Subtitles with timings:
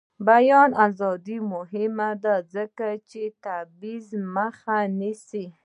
[0.03, 5.45] د بیان ازادي مهمه ده ځکه چې د تبعیض مخه نیسي.